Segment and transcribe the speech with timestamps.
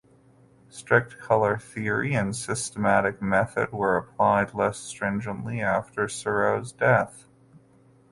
[0.69, 7.25] Strict color theory and systematic method were applied less stringently after Seurat’s death.